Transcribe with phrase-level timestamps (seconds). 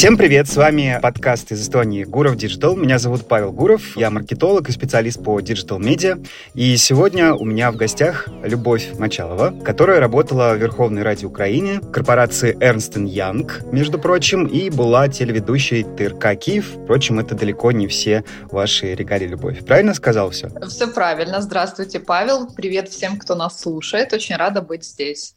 [0.00, 2.74] Всем привет, с вами подкаст из Эстонии «Гуров Digital».
[2.74, 6.26] Меня зовут Павел Гуров, я маркетолог и специалист по Media.
[6.54, 12.56] И сегодня у меня в гостях Любовь Мочалова, которая работала в Верховной Раде Украины, корпорации
[12.56, 16.76] Ernst Young, между прочим, и была телеведущей ТРК Киев.
[16.84, 19.62] Впрочем, это далеко не все ваши регалии, Любовь.
[19.66, 20.48] Правильно сказал все?
[20.66, 21.42] Все правильно.
[21.42, 22.46] Здравствуйте, Павел.
[22.46, 24.14] Привет всем, кто нас слушает.
[24.14, 25.34] Очень рада быть здесь.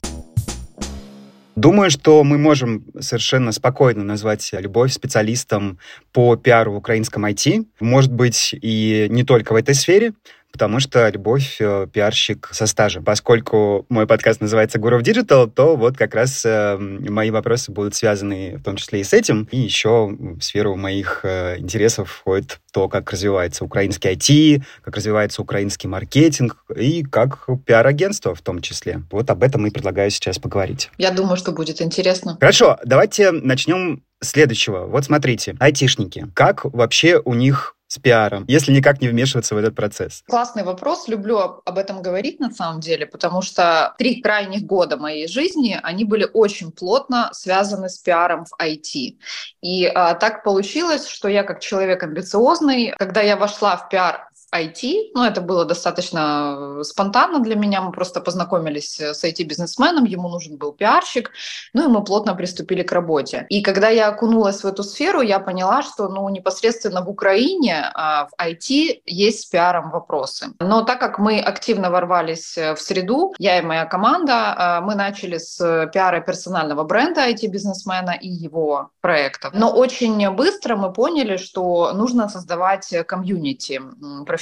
[1.56, 5.78] Думаю, что мы можем совершенно спокойно назвать Любовь специалистом
[6.12, 7.66] по пиару в украинском IT.
[7.80, 10.14] Может быть, и не только в этой сфере,
[10.54, 13.04] потому что Любовь э, пиарщик со стажем.
[13.04, 18.58] Поскольку мой подкаст называется Гуров Digital, то вот как раз э, мои вопросы будут связаны
[18.58, 19.48] в том числе и с этим.
[19.52, 25.42] И еще в сферу моих э, интересов входит то, как развивается украинский IT, как развивается
[25.42, 29.02] украинский маркетинг и как пиар-агентство в том числе.
[29.12, 30.92] Вот об этом и предлагаю сейчас поговорить.
[31.00, 32.38] Я думаю, что будет интересно.
[32.40, 34.86] Хорошо, давайте начнем следующего.
[34.86, 36.28] Вот смотрите, айтишники.
[36.36, 40.24] Как вообще у них с пиаром, если никак не вмешиваться в этот процесс?
[40.28, 41.08] Классный вопрос.
[41.08, 46.04] Люблю об, этом говорить на самом деле, потому что три крайних года моей жизни, они
[46.04, 49.18] были очень плотно связаны с пиаром в IT.
[49.62, 55.12] И а, так получилось, что я как человек амбициозный, когда я вошла в пиар IT.
[55.14, 57.82] Ну, это было достаточно э, спонтанно для меня.
[57.82, 61.32] Мы просто познакомились э, с IT-бизнесменом, ему нужен был пиарщик,
[61.74, 63.46] ну и мы плотно приступили к работе.
[63.50, 68.28] И когда я окунулась в эту сферу, я поняла, что ну, непосредственно в Украине а,
[68.28, 70.48] в IT есть с пиаром вопросы.
[70.60, 74.96] Но так как мы активно ворвались э, в среду, я и моя команда, а, мы
[74.96, 75.58] начали с
[75.94, 79.54] пиара персонального бренда IT-бизнесмена и его проектов.
[79.54, 83.82] Но очень быстро мы поняли, что нужно создавать комьюнити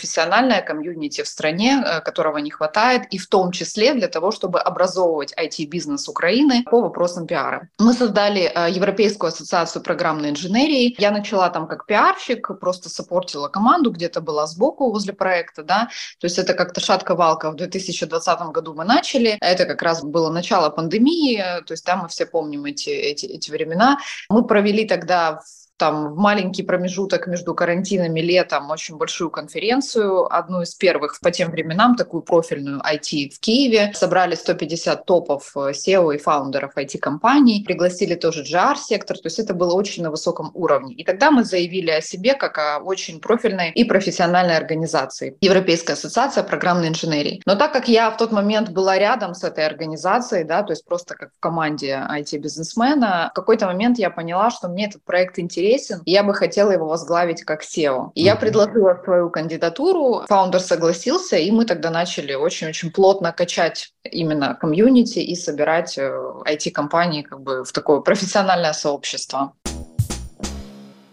[0.02, 4.59] профессиональное комьюнити в стране, э, которого не хватает, и в том числе для того, чтобы
[4.59, 7.69] образовывать IT-бизнес Украины по вопросам пиара.
[7.80, 10.95] Мы создали э, Европейскую ассоциацию программной инженерии.
[10.98, 15.89] Я начала там как пиарщик, просто сопортила команду, где-то была сбоку возле проекта, да,
[16.20, 17.52] то есть это как-то шатка-валка.
[17.52, 22.03] В 2020 году мы начали, это как раз было начало пандемии, то есть там да,
[22.03, 23.97] мы все помним эти, эти, эти времена.
[24.30, 30.61] Мы провели тогда в там в маленький промежуток между карантинами летом очень большую конференцию, одну
[30.61, 33.91] из первых по тем временам, такую профильную IT в Киеве.
[33.95, 39.73] Собрали 150 топов э, SEO и фаундеров IT-компаний, пригласили тоже GR-сектор, то есть это было
[39.73, 40.93] очень на высоком уровне.
[40.93, 45.36] И тогда мы заявили о себе как о очень профильной и профессиональной организации.
[45.41, 47.41] Европейская ассоциация программной инженерии.
[47.47, 50.86] Но так как я в тот момент была рядом с этой организацией, да, то есть
[50.86, 55.70] просто как в команде IT-бизнесмена, в какой-то момент я поняла, что мне этот проект интересен,
[55.71, 58.11] интересен, и я бы хотела его возглавить как CEO.
[58.15, 64.55] И я предложила свою кандидатуру, фаундер согласился, и мы тогда начали очень-очень плотно качать именно
[64.55, 69.54] комьюнити и собирать IT-компании э, как бы в такое профессиональное сообщество.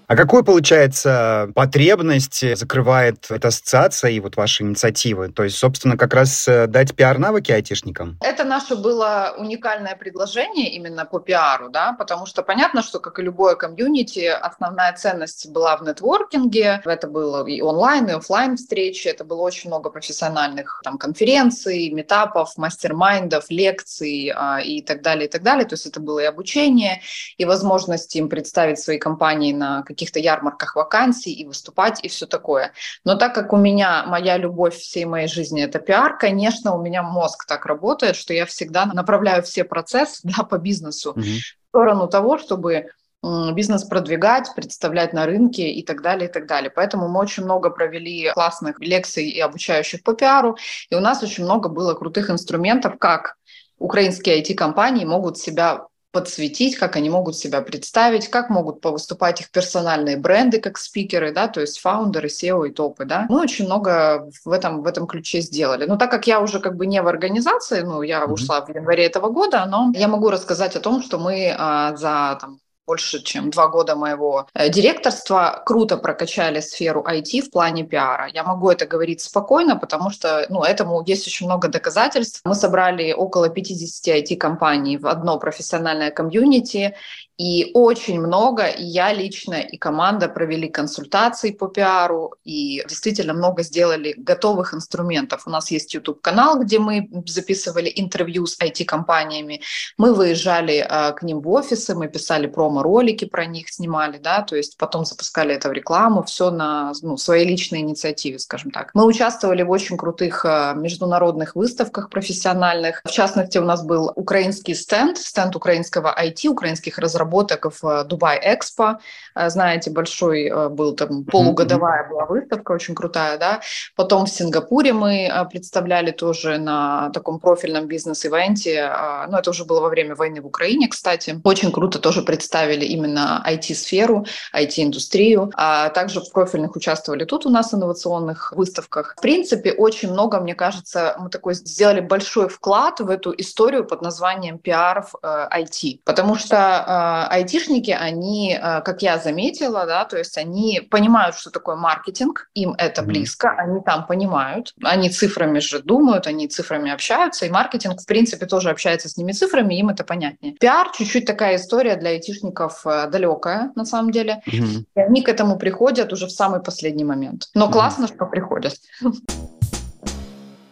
[0.08, 5.28] А какую, получается, потребность закрывает эта ассоциация и вот ваши инициативы?
[5.28, 8.16] То есть, собственно, как раз э, дать пиар-навыки айтишникам?
[8.22, 13.22] Это наше было уникальное предложение именно по пиару, да, потому что понятно, что, как и
[13.22, 16.80] любое комьюнити, основная ценность была в нетворкинге.
[16.86, 22.56] Это было и онлайн, и офлайн встречи, это было очень много профессиональных там конференций, митапов,
[22.56, 25.66] мастер-майндов, лекций а, и так далее, и так далее.
[25.66, 27.02] То есть это было и обучение,
[27.36, 32.72] и возможность им представить свои компании на каких-то ярмарках вакансий и выступать и все такое.
[33.04, 37.02] Но так как у меня моя любовь всей моей жизни это пиар, конечно, у меня
[37.02, 41.22] мозг так работает, что я всегда направляю все процессы да, по бизнесу mm-hmm.
[41.22, 42.86] в сторону того, чтобы
[43.22, 46.70] бизнес продвигать, представлять на рынке и так далее, и так далее.
[46.70, 50.56] Поэтому мы очень много провели классных лекций и обучающих по пиару,
[50.88, 53.36] и у нас очень много было крутых инструментов, как
[53.78, 60.16] украинские IT-компании могут себя подсветить, как они могут себя представить, как могут повыступать их персональные
[60.16, 63.26] бренды как спикеры, да, то есть фаундеры, SEO и топы, да.
[63.28, 65.84] Мы очень много в этом, в этом ключе сделали.
[65.84, 68.32] Но так как я уже как бы не в организации, ну, я mm-hmm.
[68.32, 72.38] ушла в январе этого года, но я могу рассказать о том, что мы а, за
[72.40, 72.58] там,
[72.88, 78.28] больше, чем два года моего э, директорства, круто прокачали сферу IT в плане пиара.
[78.32, 82.40] Я могу это говорить спокойно, потому что ну, этому есть очень много доказательств.
[82.44, 86.94] Мы собрали около 50 IT-компаний в одно профессиональное комьюнити,
[87.38, 93.62] и очень много, и я лично, и команда провели консультации по пиару, и действительно много
[93.62, 95.46] сделали готовых инструментов.
[95.46, 99.60] У нас есть YouTube-канал, где мы записывали интервью с IT-компаниями.
[99.96, 104.56] Мы выезжали э, к ним в офисы, мы писали промо-ролики про них, снимали, да, то
[104.56, 108.90] есть потом запускали это в рекламу, все на ну, своей личной инициативе, скажем так.
[108.94, 113.00] Мы участвовали в очень крутых э, международных выставках профессиональных.
[113.04, 118.40] В частности, у нас был украинский стенд, стенд украинского IT, украинских разработчиков, разработок в Дубай
[118.42, 118.98] Экспо.
[119.34, 123.60] Знаете, большой был там полугодовая была выставка, очень крутая, да.
[123.96, 128.90] Потом в Сингапуре мы представляли тоже на таком профильном бизнес-ивенте.
[129.28, 131.40] Ну, это уже было во время войны в Украине, кстати.
[131.44, 135.50] Очень круто тоже представили именно IT-сферу, IT-индустрию.
[135.54, 139.14] А также в профильных участвовали тут у нас инновационных выставках.
[139.18, 144.02] В принципе, очень много, мне кажется, мы такой сделали большой вклад в эту историю под
[144.02, 146.00] названием пиаров э, IT.
[146.04, 151.50] Потому что э, айтишники, они, э, как я заметила, да, то есть они понимают, что
[151.50, 157.46] такое маркетинг, им это близко, они там понимают, они цифрами же думают, они цифрами общаются,
[157.46, 160.54] и маркетинг, в принципе, тоже общается с ними цифрами, им это понятнее.
[160.54, 164.42] Пиар чуть-чуть такая история для айтишников э, далекая, на самом деле.
[164.46, 164.84] Mm-hmm.
[164.96, 167.48] И они к этому приходят уже в самый последний момент.
[167.54, 167.72] Но mm-hmm.
[167.72, 168.74] классно, что приходят.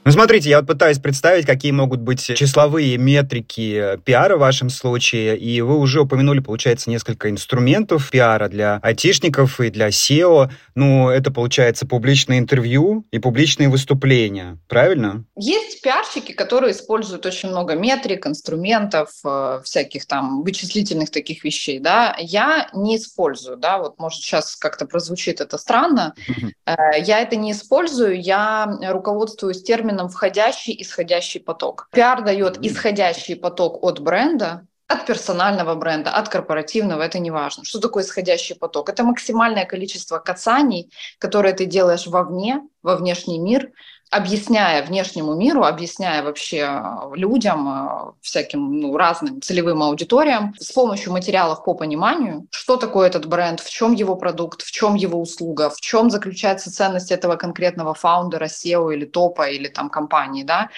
[0.06, 5.36] Ну, смотрите, я вот пытаюсь представить, какие могут быть числовые метрики пиара в вашем случае,
[5.36, 10.48] и вы уже упомянули, получается, несколько инструментов пиара для айтишников и для SEO.
[10.76, 15.24] Ну, это, получается, публичное интервью и публичные выступления, правильно?
[15.34, 22.14] Есть пиарщики, которые используют очень много метрик, инструментов, э, всяких там вычислительных таких вещей, да.
[22.20, 26.14] Я не использую, да, вот, может, сейчас как-то прозвучит это странно.
[26.64, 31.88] Э, я это не использую, я руководствуюсь термином термином входящий исходящий поток.
[31.92, 37.64] Пиар дает исходящий поток от бренда, от персонального бренда, от корпоративного, это не важно.
[37.64, 38.88] Что такое исходящий поток?
[38.88, 43.72] Это максимальное количество касаний, которые ты делаешь вовне, во внешний мир,
[44.10, 51.12] объясняя внешнему миру, объясняя вообще э, людям, э, всяким ну, разным целевым аудиториям с помощью
[51.12, 55.70] материалов по пониманию, что такое этот бренд, в чем его продукт, в чем его услуга,
[55.70, 60.70] в чем заключается ценность этого конкретного фаундера, SEO или топа или там компании, да.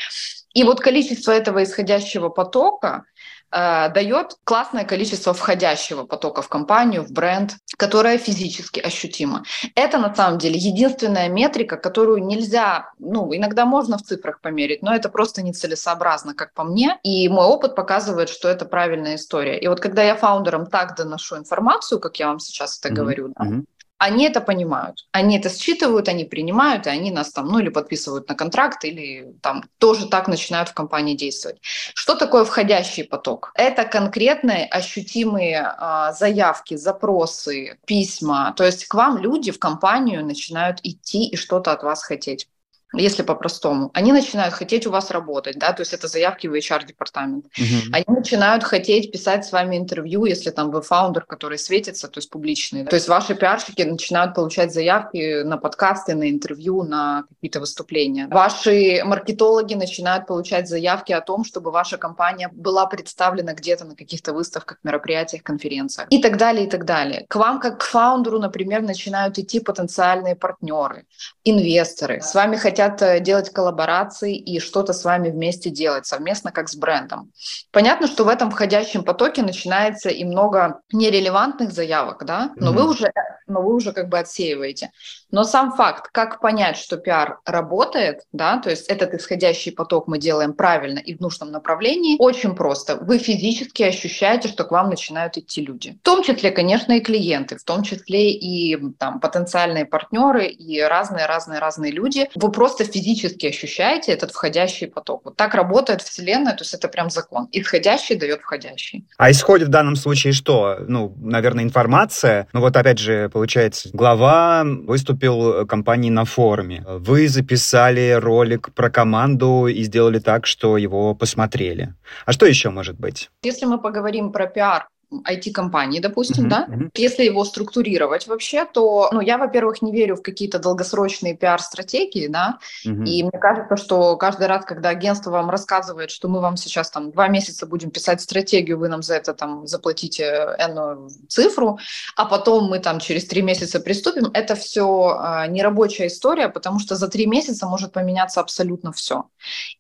[0.55, 3.05] И вот количество этого исходящего потока
[3.51, 9.45] э, дает классное количество входящего потока в компанию, в бренд, которое физически ощутимо.
[9.75, 14.95] Это на самом деле единственная метрика, которую нельзя, ну, иногда можно в цифрах померить, но
[14.95, 16.99] это просто нецелесообразно, как по мне.
[17.03, 19.59] И мой опыт показывает, что это правильная история.
[19.59, 22.97] И вот когда я фаундерам так доношу информацию, как я вам сейчас это mm-hmm.
[22.97, 23.65] говорю, да, mm-hmm
[23.99, 28.29] они это понимают, они это считывают, они принимают, и они нас там, ну, или подписывают
[28.29, 31.59] на контракт, или там тоже так начинают в компании действовать.
[31.63, 33.51] Что такое входящий поток?
[33.55, 38.55] Это конкретные ощутимые а, заявки, запросы, письма.
[38.57, 42.49] То есть к вам люди в компанию начинают идти и что-то от вас хотеть
[42.95, 47.47] если по-простому, они начинают хотеть у вас работать, да, то есть это заявки в HR-департамент.
[47.47, 47.93] Uh-huh.
[47.93, 52.31] Они начинают хотеть писать с вами интервью, если там вы фаундер, который светится, то есть
[52.31, 52.87] публичный.
[52.87, 58.27] То есть ваши пиарщики начинают получать заявки на подкасты, на интервью, на какие-то выступления.
[58.29, 64.33] Ваши маркетологи начинают получать заявки о том, чтобы ваша компания была представлена где-то на каких-то
[64.33, 67.27] выставках, мероприятиях, конференциях и так далее, и так далее.
[67.29, 71.05] К вам, как к фаундеру, например, начинают идти потенциальные партнеры,
[71.45, 72.21] инвесторы.
[72.23, 76.69] С вами хотят хотят э, делать коллаборации и что-то с вами вместе делать совместно, как
[76.69, 77.33] с брендом.
[77.73, 82.75] Понятно, что в этом входящем потоке начинается и много нерелевантных заявок, да, но mm-hmm.
[82.75, 83.13] вы уже,
[83.49, 84.93] но вы уже как бы отсеиваете.
[85.31, 90.19] Но сам факт, как понять, что пиар работает, да, то есть этот исходящий поток мы
[90.19, 92.97] делаем правильно и в нужном направлении, очень просто.
[92.97, 95.99] Вы физически ощущаете, что к вам начинают идти люди.
[96.01, 101.93] В том числе, конечно, и клиенты, в том числе и там потенциальные партнеры и разные-разные-разные
[101.93, 102.29] люди.
[102.35, 105.23] Вы просто физически ощущаете этот входящий поток.
[105.25, 107.49] Вот так работает Вселенная, то есть это прям закон.
[107.53, 109.07] Исходящий дает входящий.
[109.17, 110.79] А исходит в данном случае что?
[110.87, 112.49] Ну, наверное, информация.
[112.53, 116.85] Ну вот опять же, получается, глава выступил выступил компании на форуме.
[116.87, 121.95] Вы записали ролик про команду и сделали так, что его посмотрели.
[122.27, 123.31] А что еще может быть?
[123.43, 129.21] Если мы поговорим про пиар IT-компании, допустим, uh-huh, да, если его структурировать вообще, то, ну,
[129.21, 133.05] я, во-первых, не верю в какие-то долгосрочные пиар-стратегии, да, uh-huh.
[133.05, 137.11] и мне кажется, что каждый раз, когда агентство вам рассказывает, что мы вам сейчас там
[137.11, 141.79] два месяца будем писать стратегию, вы нам за это там заплатите энную цифру,
[142.17, 146.97] а потом мы там через три месяца приступим, это все а, нерабочая история, потому что
[146.97, 149.25] за три месяца может поменяться абсолютно все.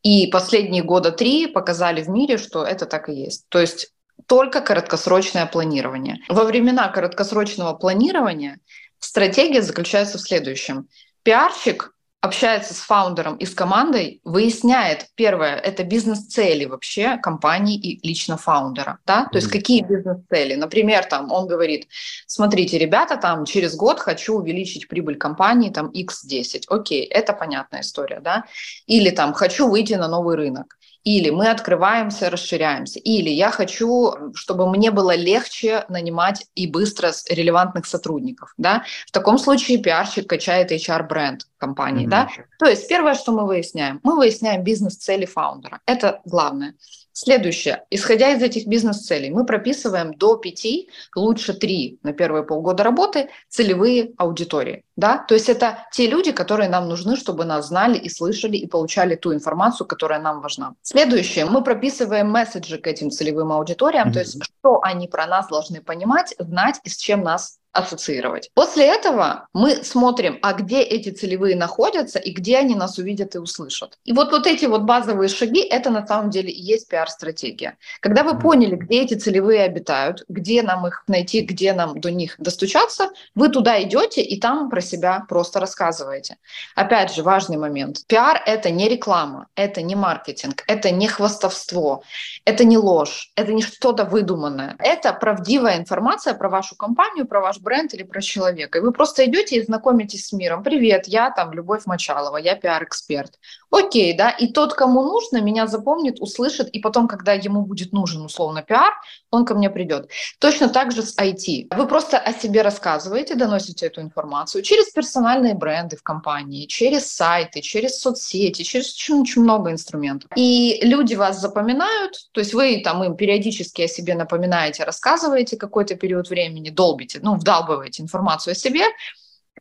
[0.03, 3.47] И последние года три показали в мире, что это так и есть.
[3.49, 3.93] То есть
[4.29, 6.19] только краткосрочное планирование.
[6.29, 8.61] Во времена краткосрочного планирования
[8.99, 10.89] стратегия заключается в следующем.
[11.23, 18.37] Пиарщик общается с фаундером и с командой, выясняет, первое, это бизнес-цели вообще компании и лично
[18.37, 20.57] фаундера, да, то есть какие бизнес-цели.
[20.57, 21.87] Например, там он говорит,
[22.27, 28.21] смотрите, ребята, там через год хочу увеличить прибыль компании там x10, окей, это понятная история,
[28.21, 28.45] да,
[28.87, 30.77] или там хочу выйти на новый рынок.
[31.05, 37.87] Или мы открываемся, расширяемся, или я хочу, чтобы мне было легче нанимать и быстро релевантных
[37.87, 38.53] сотрудников.
[38.57, 38.85] Да?
[39.07, 42.07] В таком случае пиарщик качает HR-бренд компании.
[42.07, 42.11] Mm-hmm.
[42.11, 42.29] Да?
[42.59, 45.81] То есть первое, что мы выясняем, мы выясняем бизнес-цели фаундера.
[45.87, 46.75] Это главное.
[47.21, 47.83] Следующее.
[47.91, 54.13] Исходя из этих бизнес-целей, мы прописываем до пяти, лучше три на первые полгода работы целевые
[54.19, 54.85] аудитории.
[54.95, 55.19] Да?
[55.19, 59.17] То есть это те люди, которые нам нужны, чтобы нас знали и слышали и получали
[59.17, 60.75] ту информацию, которая нам важна.
[60.83, 61.45] Следующее.
[61.45, 64.13] Мы прописываем месседжи к этим целевым аудиториям, mm-hmm.
[64.13, 68.51] то есть что они про нас должны понимать, знать и с чем нас ассоциировать.
[68.55, 73.39] После этого мы смотрим, а где эти целевые находятся и где они нас увидят и
[73.39, 73.99] услышат.
[74.05, 77.79] И вот, вот эти вот базовые шаги, это на самом деле и есть пиар-стратегия.
[78.01, 82.35] Когда вы поняли, где эти целевые обитают, где нам их найти, где нам до них
[82.39, 86.37] достучаться, вы туда идете и там про себя просто рассказываете.
[86.75, 88.07] Опять же, важный момент.
[88.07, 92.03] Пиар— это не реклама, это не маркетинг, это не хвастовство,
[92.45, 94.77] это не ложь, это не что-то выдуманное.
[94.79, 98.79] Это правдивая информация про вашу компанию, про ваш бренд или про человека.
[98.79, 100.63] И вы просто идете и знакомитесь с миром.
[100.63, 103.33] Привет, я там Любовь Мочалова, я пиар-эксперт.
[103.71, 108.23] Окей, да, и тот, кому нужно, меня запомнит, услышит, и потом, когда ему будет нужен
[108.23, 108.95] условно пиар,
[109.31, 110.11] он ко мне придет.
[110.39, 111.67] Точно так же с IT.
[111.77, 117.61] Вы просто о себе рассказываете, доносите эту информацию через персональные бренды в компании, через сайты,
[117.61, 120.31] через соцсети, через очень-очень много инструментов.
[120.37, 125.95] И люди вас запоминают, то есть вы там им периодически о себе напоминаете, рассказываете какой-то
[125.97, 128.85] период времени, долбите, ну, вдалбываете информацию о себе,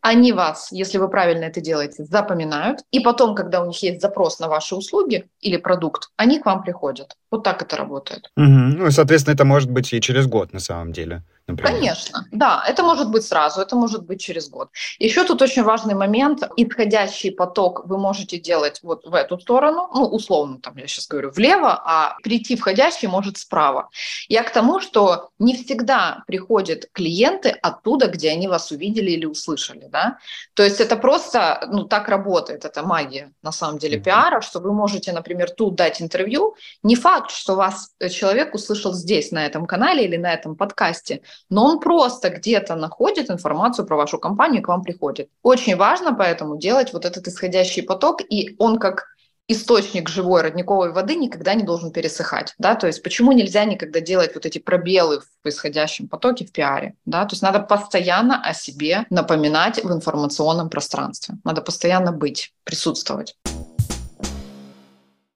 [0.01, 4.39] они вас, если вы правильно это делаете, запоминают, и потом, когда у них есть запрос
[4.39, 7.15] на ваши услуги или продукт, они к вам приходят.
[7.31, 8.29] Вот так это работает.
[8.37, 8.45] Угу.
[8.45, 11.73] Ну, соответственно, это может быть и через год на самом деле например?
[11.73, 14.69] Конечно, да, это может быть сразу, это может быть через год.
[14.99, 20.05] Еще тут очень важный момент, исходящий поток вы можете делать вот в эту сторону, ну,
[20.05, 23.89] условно, там, я сейчас говорю, влево, а прийти входящий может справа.
[24.27, 29.87] Я к тому, что не всегда приходят клиенты оттуда, где они вас увидели или услышали,
[29.89, 30.17] да,
[30.53, 34.73] то есть это просто, ну, так работает, это магия, на самом деле, пиара, что вы
[34.73, 40.05] можете, например, тут дать интервью, не факт, что вас человек услышал здесь, на этом канале
[40.05, 44.67] или на этом подкасте, но он просто где-то находит информацию про вашу компанию и к
[44.67, 45.29] вам приходит.
[45.43, 49.05] Очень важно поэтому делать вот этот исходящий поток, и он как
[49.47, 54.35] источник живой родниковой воды никогда не должен пересыхать, да, то есть почему нельзя никогда делать
[54.35, 59.05] вот эти пробелы в исходящем потоке в пиаре, да, то есть надо постоянно о себе
[59.09, 63.37] напоминать в информационном пространстве, надо постоянно быть, присутствовать.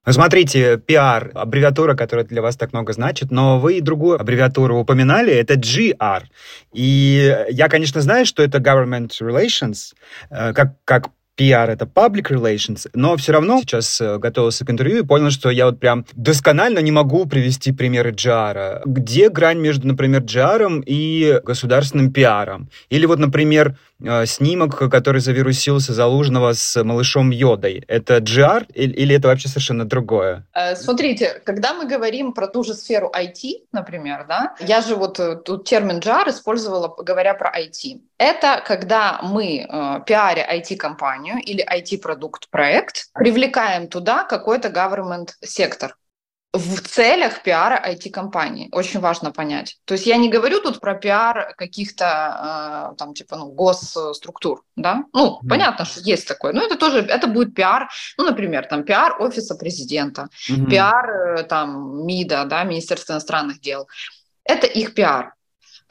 [0.04, 5.32] Ну, смотрите, пиар, аббревиатура, которая для вас так много значит, но вы другую аббревиатуру упоминали,
[5.32, 6.24] это GR.
[6.72, 9.94] И я, конечно, знаю, что это Government Relations,
[10.30, 14.98] э, как, как PR— это public relations, но все равно сейчас э, готовился к интервью
[14.98, 18.82] и понял, что я вот прям досконально не могу привести примеры GR.
[18.84, 22.68] Где грань между, например, GR и государственным пиаром?
[22.90, 27.84] Или вот, например, э, снимок, который завирусился Залужного с малышом Йодой.
[27.88, 30.46] Это GR или это вообще совершенно другое?
[30.52, 35.18] Э, смотрите, когда мы говорим про ту же сферу IT, например, да, я же вот
[35.44, 38.00] тут термин GR использовала, говоря про IT.
[38.22, 40.46] Это когда мы, э, пиаря
[41.22, 45.96] IT-компанию или IT-продукт-проект, привлекаем туда какой-то government-сектор
[46.54, 48.68] в целях пиара IT-компании.
[48.72, 49.78] Очень важно понять.
[49.86, 55.04] То есть я не говорю тут про пиар каких-то э, там типа ну госструктур, да?
[55.14, 55.48] Ну mm.
[55.48, 57.88] понятно, что есть такое, но это тоже это будет пиар,
[58.18, 60.68] ну например там пиар офиса президента, mm-hmm.
[60.68, 63.88] пиар э, там МИДа, да, Министерства иностранных дел.
[64.44, 65.32] Это их пиар.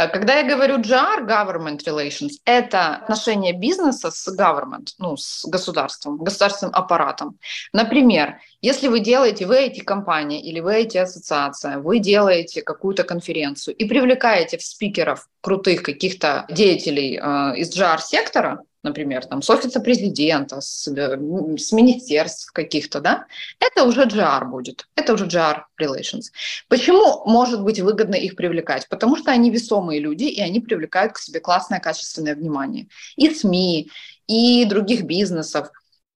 [0.01, 6.17] Э, когда я говорю GR, Government Relations, это отношение бизнеса с government, ну, с государством,
[6.17, 7.37] государственным аппаратом.
[7.73, 13.75] Например, если вы делаете, вы эти компания или вы эти ассоциация, вы делаете какую-то конференцию
[13.75, 20.61] и привлекаете в спикеров крутых каких-то деятелей э, из GR-сектора, например, там, с офиса президента,
[20.61, 21.17] с, э,
[21.57, 23.25] с министерств каких-то, да,
[23.59, 26.31] это уже GR будет, это уже GR relations.
[26.67, 28.87] Почему может быть выгодно их привлекать?
[28.89, 32.87] Потому что они весомые люди, и они привлекают к себе классное, качественное внимание.
[33.15, 33.89] И СМИ,
[34.27, 35.69] и других бизнесов.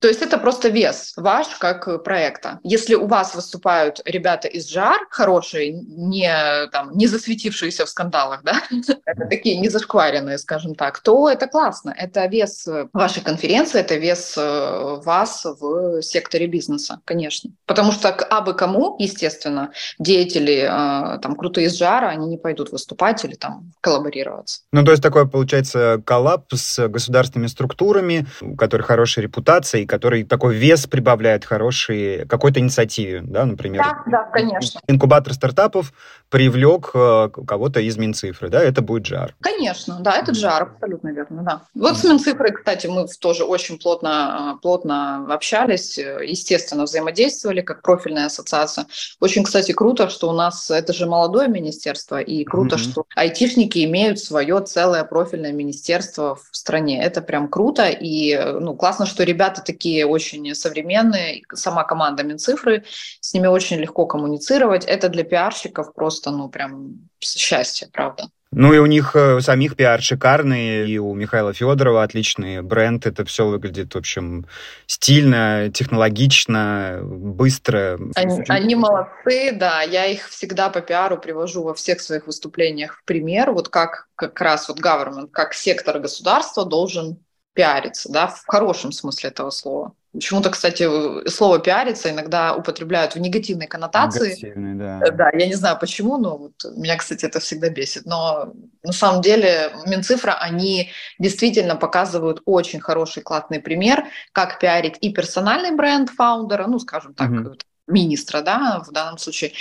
[0.06, 2.60] То есть это просто вес ваш как проекта.
[2.62, 8.62] Если у вас выступают ребята из ЖАР, хорошие, не, там, не засветившиеся в скандалах, да,
[9.06, 11.92] это такие не зашкваренные, скажем так, то это классно.
[11.98, 17.50] Это вес вашей конференции, это вес э, вас в секторе бизнеса, конечно.
[17.66, 22.72] Потому что к абы кому, естественно, деятели э, там крутые из жара, они не пойдут
[22.72, 24.62] выступать или там коллаборироваться.
[24.72, 30.24] Ну, то есть такое получается коллаб с государственными структурами, у которых хорошая репутация и который
[30.26, 33.82] такой вес прибавляет хороший какой-то инициативе, да, например.
[33.82, 34.82] Да, да, конечно.
[34.88, 35.94] Инкубатор стартапов
[36.30, 39.36] привлек э, кого-то из Минцифры, да, это будет жар.
[39.40, 41.62] Конечно, да, это жар, абсолютно верно, да.
[41.74, 48.88] Вот с Минцифрой, кстати, мы тоже очень плотно, плотно общались, естественно, взаимодействовали как профильная ассоциация.
[49.22, 52.80] Очень, кстати, круто, что у нас это же молодое министерство, и круто, mm-hmm.
[52.80, 57.02] что айтишники имеют свое целое профильное министерство в стране.
[57.02, 62.84] Это прям круто, и ну, классно, что ребята такие очень современные, сама команда Минцифры,
[63.20, 64.86] с ними очень легко коммуницировать.
[64.86, 68.30] Это для пиарщиков просто, ну, прям счастье, правда.
[68.52, 73.06] Ну и у них э, самих пиар шикарный, и у Михаила Федорова отличный бренд.
[73.06, 74.48] Это все выглядит, в общем,
[74.88, 78.00] стильно, технологично, быстро.
[78.16, 79.82] Они, они молодцы, да.
[79.82, 83.52] Я их всегда по пиару привожу во всех своих выступлениях в пример.
[83.52, 87.18] Вот как как раз вот government, как сектор государства должен
[87.56, 89.94] пиариться, да, в хорошем смысле этого слова.
[90.14, 90.88] Почему-то, кстати,
[91.30, 94.30] слово пиариться иногда употребляют в негативной коннотации.
[94.30, 95.00] Негативной, да.
[95.06, 98.06] Э, да, я не знаю почему, но вот меня, кстати, это всегда бесит.
[98.06, 105.12] Но на самом деле Минцифра, они действительно показывают очень хороший, классный пример, как пиарить и
[105.12, 107.56] персональный бренд фаундера, ну, скажем так, угу.
[107.88, 109.52] министра, да, в данном случае,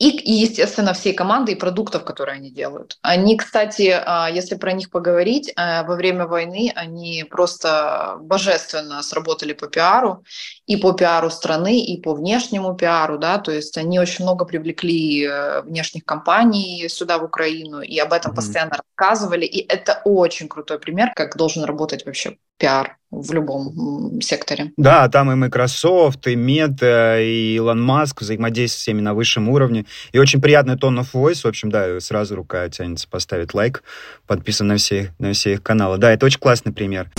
[0.00, 2.96] и, и, естественно, всей команды и продуктов, которые они делают.
[3.02, 9.52] Они, кстати, а, если про них поговорить, а, во время войны они просто божественно сработали
[9.52, 10.24] по пиару,
[10.66, 15.26] и по пиару страны, и по внешнему пиару, да, то есть они очень много привлекли
[15.26, 18.36] э, внешних компаний сюда, в Украину, и об этом mm-hmm.
[18.36, 24.72] постоянно рассказывали, и это очень крутой пример, как должен работать вообще пиар в любом секторе.
[24.76, 29.84] Да, там и Microsoft, и Meta, и Илон Маск взаимодействуют с всеми на высшем уровне.
[30.12, 31.42] И очень приятный тон of voice.
[31.42, 33.82] В общем, да, сразу рука тянется поставить лайк,
[34.28, 35.98] подписан на все, на все их каналы.
[35.98, 37.10] Да, это очень классный пример.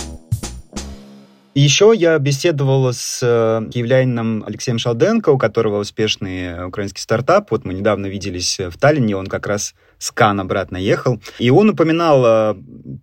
[1.54, 7.50] Еще я беседовал с э, киевлянином Алексеем Шалденко, у которого успешный украинский стартап.
[7.50, 11.20] Вот мы недавно виделись в Таллине, он как раз с Кан обратно ехал.
[11.38, 12.54] И он упоминал э,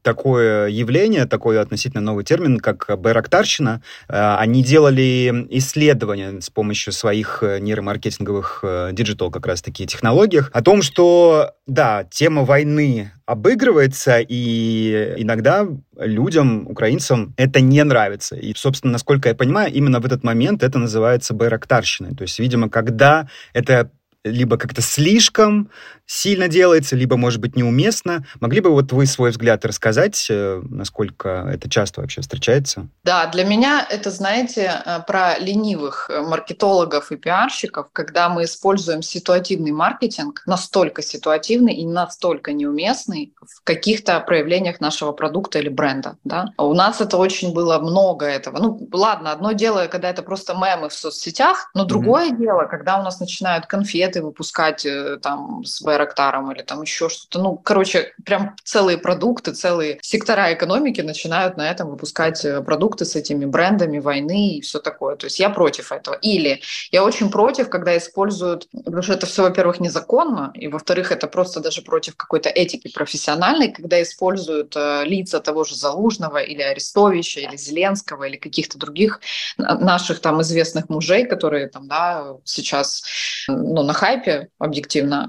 [0.02, 3.82] такое явление, такой относительно новый термин, как байрактарщина.
[4.10, 10.82] Э, они делали исследования с помощью своих нейромаркетинговых диджитал как раз таки технологиях о том,
[10.82, 18.36] что, да, тема войны обыгрывается, и иногда людям, украинцам, это не нравится.
[18.36, 22.16] И, собственно, насколько я понимаю, именно в этот момент это называется байрактарщиной.
[22.16, 23.92] То есть, видимо, когда это
[24.24, 25.70] либо как-то слишком
[26.10, 28.26] сильно делается, либо, может быть, неуместно.
[28.40, 32.88] Могли бы вот вы свой взгляд рассказать, э, насколько это часто вообще встречается?
[33.04, 39.04] Да, для меня это, знаете, э, про ленивых э, маркетологов и пиарщиков, когда мы используем
[39.04, 46.18] ситуативный маркетинг, настолько ситуативный и настолько неуместный в каких-то проявлениях нашего продукта или бренда.
[46.24, 46.54] Да?
[46.58, 48.58] У нас это очень было много этого.
[48.58, 52.38] Ну, ладно, одно дело, когда это просто мемы в соцсетях, но другое mm-hmm.
[52.40, 54.88] дело, когда у нас начинают конфеты выпускать
[55.22, 57.40] там с Байрактаром или там еще что-то.
[57.40, 63.16] Ну, короче, прям целые продукты, целые сектора экономики начинают на этом выпускать э, продукты с
[63.16, 65.16] этими брендами войны и все такое.
[65.16, 66.16] То есть я против этого.
[66.16, 71.28] Или я очень против, когда используют, потому что это все, во-первых, незаконно, и, во-вторых, это
[71.28, 77.42] просто даже против какой-то этики профессиональной, когда используют э, лица того же Залужного или Арестовича,
[77.42, 79.20] или Зеленского, или каких-то других
[79.58, 83.04] наших там известных мужей, которые там, да, сейчас
[83.48, 85.28] ну, на хайпе объективно,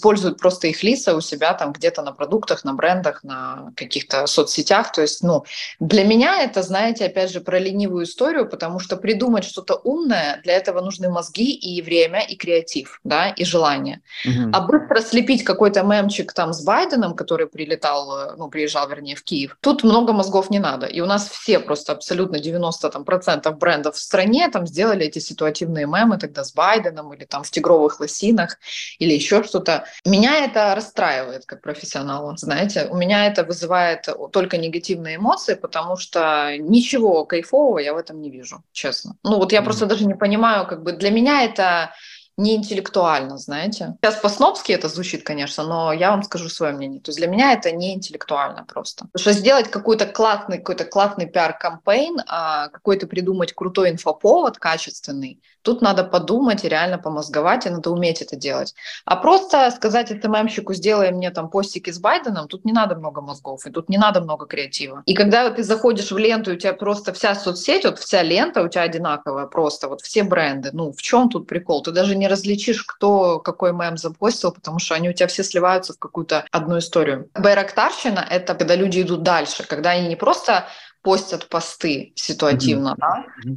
[0.00, 4.92] используют просто их лица у себя там где-то на продуктах, на брендах, на каких-то соцсетях.
[4.92, 5.44] То есть, ну,
[5.78, 10.54] для меня это, знаете, опять же, про ленивую историю, потому что придумать что-то умное, для
[10.54, 14.00] этого нужны мозги и время, и креатив, да, и желание.
[14.24, 14.50] Угу.
[14.52, 19.58] А быстро слепить какой-то мемчик там с Байденом, который прилетал, ну, приезжал, вернее, в Киев,
[19.60, 20.86] тут много мозгов не надо.
[20.86, 25.18] И у нас все просто абсолютно 90 там, процентов брендов в стране там сделали эти
[25.18, 28.58] ситуативные мемы тогда с Байденом или там в тигровых лосинах
[28.98, 29.84] или еще что-то.
[30.04, 32.86] Меня это расстраивает как профессионала, знаете.
[32.90, 38.30] У меня это вызывает только негативные эмоции, потому что ничего кайфового я в этом не
[38.30, 39.16] вижу, честно.
[39.22, 39.64] Ну вот я mm-hmm.
[39.64, 41.92] просто даже не понимаю, как бы для меня это
[42.40, 43.96] не интеллектуально, знаете.
[44.00, 47.00] Сейчас по-снобски это звучит, конечно, но я вам скажу свое мнение.
[47.00, 49.06] То есть для меня это не интеллектуально просто.
[49.12, 55.82] Потому что сделать какой-то классный, какой-то классный пиар-кампейн, а, какой-то придумать крутой инфоповод качественный, тут
[55.82, 58.74] надо подумать и реально помозговать, и надо уметь это делать.
[59.04, 63.66] А просто сказать СММщику, сделай мне там постики с Байденом, тут не надо много мозгов,
[63.66, 65.02] и тут не надо много креатива.
[65.04, 68.62] И когда ты заходишь в ленту, и у тебя просто вся соцсеть, вот вся лента
[68.62, 71.82] у тебя одинаковая просто, вот все бренды, ну в чем тут прикол?
[71.82, 75.92] Ты даже не различишь, кто какой мем запостил, потому что они у тебя все сливаются
[75.92, 77.28] в какую-то одну историю.
[77.34, 80.66] Байрактарщина— это когда люди идут дальше, когда они не просто
[81.02, 83.44] постят посты ситуативно, mm-hmm.
[83.44, 83.56] да,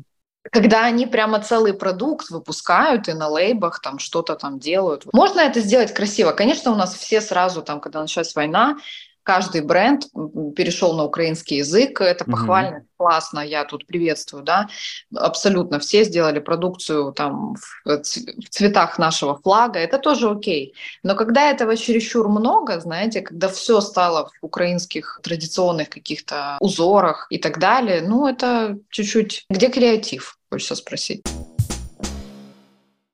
[0.52, 5.06] когда они прямо целый продукт выпускают и на лейбах там что-то там делают.
[5.14, 6.32] Можно это сделать красиво.
[6.32, 8.78] Конечно, у нас все сразу там, когда началась война,
[9.24, 10.06] каждый бренд
[10.56, 12.98] перешел на украинский язык, это похвально, mm-hmm.
[12.98, 14.68] классно, я тут приветствую, да,
[15.16, 18.02] абсолютно все сделали продукцию там в
[18.50, 20.74] цветах нашего флага, это тоже окей.
[21.04, 27.38] Но когда этого чересчур много, знаете, когда все стало в украинских традиционных каких-то узорах и
[27.38, 31.24] так далее, ну это чуть-чуть, где креатив, хочется спросить.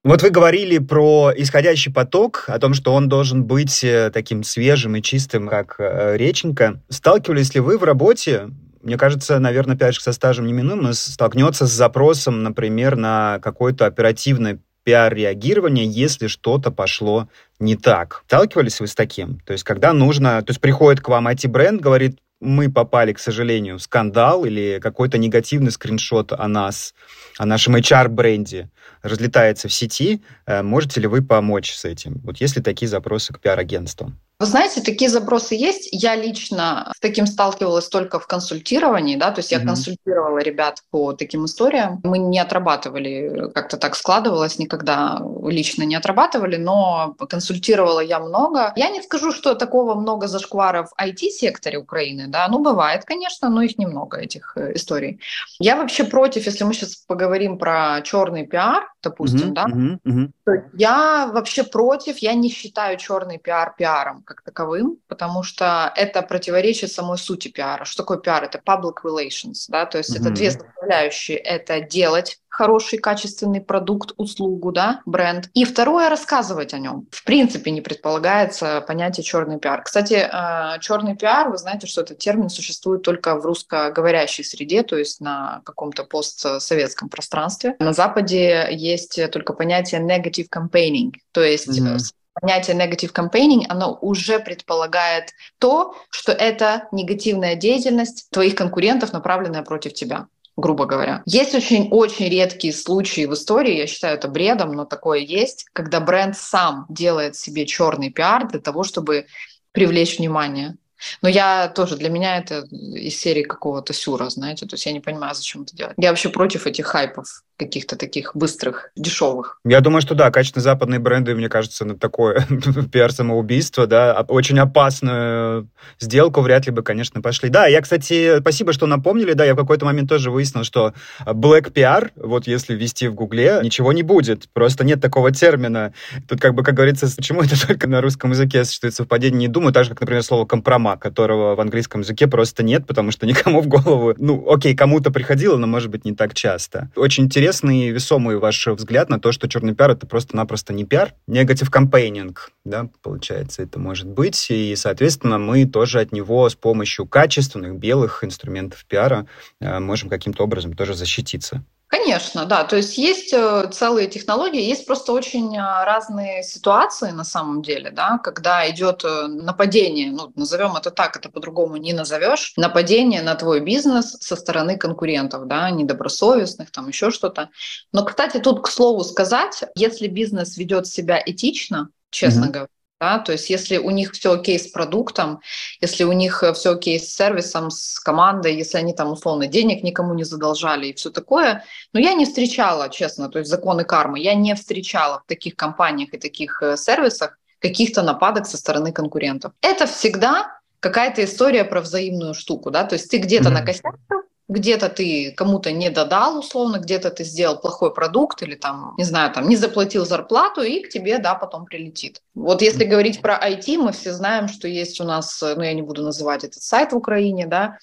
[0.10, 4.96] Вот вы говорили про исходящий поток, о том, что он должен быть э, таким свежим
[4.96, 6.82] и чистым, как э, реченька.
[6.90, 8.50] Сталкивались ли вы в работе
[8.82, 14.58] мне кажется, наверное, опять же, со стажем неминуемо столкнется с запросом, например, на какое-то оперативное
[14.84, 18.24] пиар-реагирование, если что-то пошло не так.
[18.26, 19.40] Сталкивались вы с таким?
[19.42, 20.42] То есть, когда нужно...
[20.42, 25.18] То есть, приходит к вам IT-бренд, говорит, мы попали, к сожалению, в скандал или какой-то
[25.18, 26.94] негативный скриншот о нас,
[27.38, 28.70] о нашем HR-бренде
[29.02, 32.22] разлетается в сети, э, можете ли вы помочь с этим?
[32.24, 34.20] Вот есть ли такие запросы к пиар-агентствам?
[34.40, 35.90] Вы знаете, такие запросы есть.
[35.92, 39.66] Я лично с таким сталкивалась только в консультировании, да, то есть я mm-hmm.
[39.66, 42.00] консультировала ребят по таким историям.
[42.06, 48.72] Мы не отрабатывали, как-то так складывалось, никогда лично не отрабатывали, но консультировала я много.
[48.78, 53.62] Я не скажу, что такого много зашкваров в IT-секторе Украины, да, ну бывает, конечно, но
[53.62, 55.20] их немного, этих э, историй.
[55.60, 60.32] Я вообще против, если мы сейчас поговорим про черный пиар, допустим, mm-hmm, да, mm-hmm, mm-hmm.
[60.46, 66.22] то я вообще против, я не считаю черный пиар пиаром как таковым, потому что это
[66.22, 67.84] противоречит самой сути пиара.
[67.84, 68.44] Что такое пиар?
[68.44, 70.22] Это public relations, да, то есть mm-hmm.
[70.22, 71.38] это две составляющие.
[71.38, 75.50] Это делать хороший, качественный продукт, услугу, да, бренд.
[75.56, 77.08] И второе, рассказывать о нем.
[77.12, 79.82] В принципе, не предполагается понятие черный пиар.
[79.82, 84.96] Кстати, э, черный пиар, вы знаете, что этот термин существует только в русскоговорящей среде, то
[84.96, 87.76] есть на каком-то постсоветском пространстве.
[87.80, 94.40] На Западе есть только понятие negative campaigning, то есть mm-hmm понятие negative campaigning, оно уже
[94.40, 100.28] предполагает то, что это негативная деятельность твоих конкурентов, направленная против тебя
[100.60, 101.24] грубо говоря.
[101.26, 106.38] Есть очень-очень редкие случаи в истории, я считаю это бредом, но такое есть, когда бренд
[106.38, 109.28] сам делает себе черный пиар для того, чтобы
[109.72, 110.76] привлечь внимание.
[111.22, 115.00] Но я тоже, для меня это из серии какого-то сюра, знаете, то есть я не
[115.00, 115.94] понимаю, зачем это делать.
[115.98, 119.60] Я вообще против этих хайпов каких-то таких быстрых, дешевых.
[119.66, 122.48] Я думаю, что да, качественные западные бренды, мне кажется, на такое
[122.92, 125.70] пиар-самоубийство, да, очень опасную
[126.00, 127.50] сделку вряд ли бы, конечно, пошли.
[127.50, 130.94] Да, я, кстати, спасибо, что напомнили, да, я в какой-то момент тоже выяснил, что
[131.26, 135.94] Black PR, вот если ввести в Гугле, ничего не будет, просто нет такого термина.
[136.28, 139.74] Тут как бы, как говорится, почему это только на русском языке существует совпадение, не думаю,
[139.74, 143.62] так же, как, например, слово «компромат», которого в английском языке просто нет, потому что никому
[143.62, 146.90] в голову, ну, окей, кому-то приходило, но, может быть, не так часто.
[146.96, 151.16] Очень интересный и весомый ваш взгляд на то, что черный пиар— это просто-напросто не пиар,
[151.26, 157.08] негатив кампейнинг, да, получается, это может быть, и, соответственно, мы тоже от него с помощью
[157.08, 159.26] качественных белых инструментов пиара
[159.60, 161.64] э, можем каким-то образом тоже защититься.
[161.90, 162.66] Конечно, да.
[162.66, 167.90] То есть есть э, целые технологии, есть просто очень э, разные ситуации на самом деле,
[167.90, 173.34] да, когда идет э, нападение, ну, назовем это так, это по-другому не назовешь, нападение на
[173.34, 177.50] твой бизнес со стороны конкурентов, да, недобросовестных, там еще что-то.
[177.92, 182.52] Но, кстати, тут, к слову сказать, если бизнес ведет себя этично, честно mm-hmm.
[182.52, 182.70] говоря,
[183.00, 183.20] да?
[183.20, 185.42] То есть если у них все окей с продуктом,
[185.82, 189.84] если у них э, все окей с сервисом, с командой, если они там условно денег
[189.84, 194.20] никому не задолжали и все такое, но я не встречала, честно, то есть законы кармы,
[194.20, 199.52] я не встречала в таких компаниях и таких э, сервисах каких-то нападок со стороны конкурентов.
[199.62, 203.54] Это всегда какая-то история про взаимную штуку, да, то есть ты где-то mm-hmm.
[203.54, 209.04] накосячил, где-то ты кому-то не додал условно, где-то ты сделал плохой продукт или там, не
[209.04, 212.22] знаю, там не заплатил зарплату и к тебе, да, потом прилетит.
[212.34, 215.84] Вот если говорить про IT, мы все знаем, что есть у нас, ну я не
[215.84, 217.78] буду называть этот сайт в Украине, да,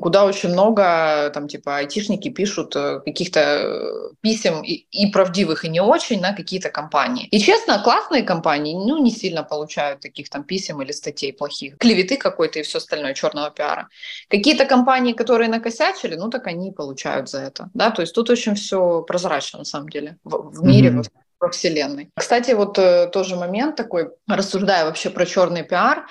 [0.00, 5.68] куда очень много, там, типа, айтишники пишут э, каких-то э, писем и, и правдивых, и
[5.68, 7.26] не очень на какие-то компании.
[7.26, 11.76] И, честно, классные компании, ну, не сильно получают таких там писем или статей плохих.
[11.78, 13.88] Клеветы какой-то и все остальное, черного пиара.
[14.28, 18.54] Какие-то компании, которые накосячили, ну, так они получают за это, да, то есть тут очень
[18.54, 21.08] все прозрачно, на самом деле, в, в мире, mm-hmm.
[21.40, 22.10] во Вселенной.
[22.16, 26.06] Кстати, вот э, тоже момент такой, рассуждая вообще про черный пиар,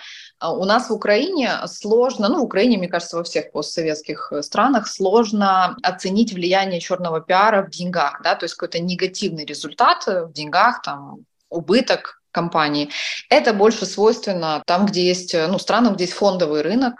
[0.52, 4.88] у нас в Украине сложно, ну, в Украине, мне кажется, во всех постсоветских э, странах
[4.88, 10.82] сложно оценить влияние черного пиара в деньгах, да, то есть какой-то негативный результат в деньгах,
[10.82, 12.90] там, убыток компании.
[13.30, 16.96] Это больше свойственно там, где есть, э, ну, странам, где есть фондовый рынок,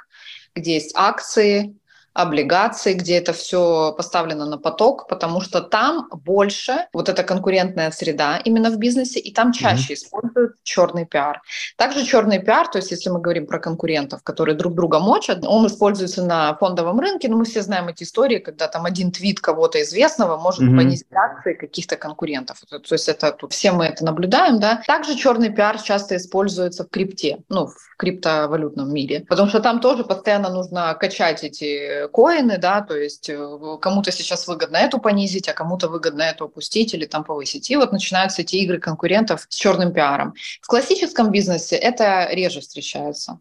[0.56, 1.76] где есть акции,
[2.14, 8.38] облигаций, где это все поставлено на поток, потому что там больше вот эта конкурентная среда
[8.38, 9.96] именно в бизнесе, и там чаще mm-hmm.
[9.96, 11.42] используют черный пиар.
[11.76, 15.66] Также черный пиар, то есть если мы говорим про конкурентов, которые друг друга мочат, он
[15.68, 19.82] используется на фондовом рынке, но мы все знаем эти истории, когда там один твит кого-то
[19.82, 20.78] известного может mm-hmm.
[20.78, 22.62] понизить акции каких-то конкурентов.
[22.70, 24.84] То есть это тут все мы это наблюдаем, да.
[24.86, 30.04] Также черный пиар часто используется в крипте, ну, в криптовалютном мире, потому что там тоже
[30.04, 35.54] постоянно нужно качать эти коины, да, то есть э, кому-то сейчас выгодно эту понизить, а
[35.54, 37.70] кому-то выгодно эту опустить или там повысить.
[37.70, 40.34] И вот начинаются эти игры конкурентов с черным пиаром.
[40.62, 43.40] В классическом бизнесе это реже встречается.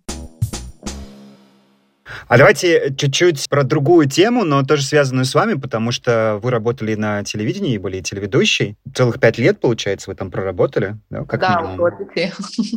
[2.32, 6.94] А давайте чуть-чуть про другую тему, но тоже связанную с вами, потому что вы работали
[6.94, 8.78] на телевидении, были телеведущей.
[8.94, 11.92] Целых пять лет, получается, вы там проработали, да, как да, минимум.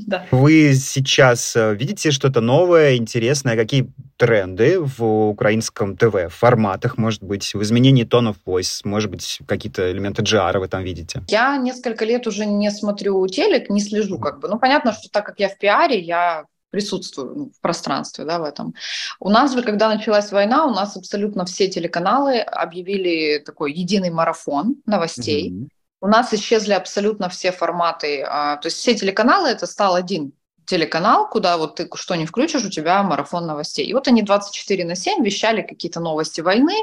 [0.08, 0.26] Да.
[0.32, 3.56] Вы сейчас э, видите что-то новое, интересное?
[3.56, 9.40] Какие тренды в украинском ТВ, в форматах, может быть, в изменении тонов voice, может быть,
[9.48, 11.24] какие-то элементы GR вы там видите?
[11.30, 14.50] Я несколько лет уже не смотрю телек, не слежу как бы.
[14.50, 16.44] Ну, понятно, что так как я в пиаре, я
[16.76, 18.74] присутствую ну, в пространстве, да, в этом.
[19.22, 24.76] У нас же, когда началась война, у нас абсолютно все телеканалы объявили такой единый марафон
[24.86, 25.52] новостей.
[25.52, 25.68] Mm-hmm.
[26.02, 30.34] У нас исчезли абсолютно все форматы, а, то есть все телеканалы это стал один
[30.66, 33.86] телеканал, куда вот ты что не включишь, у тебя марафон новостей.
[33.86, 36.76] И вот они 24 на 7 вещали какие-то новости войны,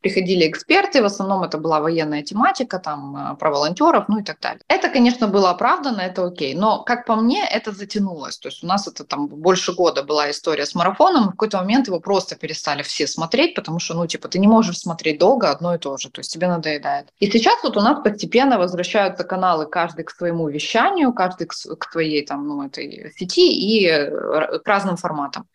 [0.00, 4.40] приходили эксперты, в основном это была военная тематика, там, э, про волонтеров, ну и так
[4.40, 4.60] далее.
[4.68, 8.38] Это, конечно, было оправдано, это окей, но, как по мне, это затянулось.
[8.38, 11.86] То есть у нас это там больше года была история с марафоном, в какой-то момент
[11.88, 15.74] его просто перестали все смотреть, потому что, ну, типа, ты не можешь смотреть долго одно
[15.74, 17.08] и то же, то есть тебе надоедает.
[17.18, 21.92] И сейчас вот у нас постепенно возвращаются каналы, каждый к своему вещанию, каждый к, к
[21.92, 25.46] твоей там, ну, этой сети и э, к разным форматам.